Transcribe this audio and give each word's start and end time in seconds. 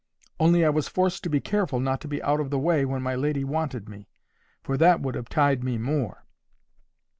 Only 0.39 0.65
I 0.65 0.69
was 0.69 0.87
forced 0.87 1.21
to 1.23 1.29
be 1.29 1.39
careful 1.39 1.79
not 1.79 2.01
to 2.01 2.07
be 2.07 2.23
out 2.23 2.39
of 2.39 2.49
the 2.49 2.57
way 2.57 2.85
when 2.85 3.03
my 3.03 3.13
lady 3.13 3.43
wanted 3.43 3.87
me, 3.87 4.07
for 4.63 4.75
that 4.77 4.99
would 4.99 5.13
have 5.13 5.29
tied 5.29 5.63
me 5.63 5.77
more. 5.77 6.25